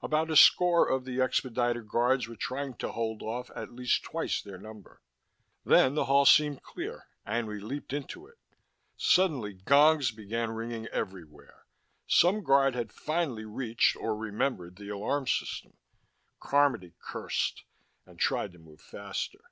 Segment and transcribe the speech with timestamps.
[0.00, 4.40] About a score of the expediter guards were trying to hold off at least twice
[4.40, 5.02] their number.
[5.66, 8.38] Then the hall seemed clear and we leaped into it.
[8.96, 11.66] Suddenly gongs began ringing everywhere.
[12.06, 15.76] Some guard had finally reached or remembered the alarm system.
[16.40, 17.64] Carmody cursed,
[18.06, 19.44] and tried to move faster.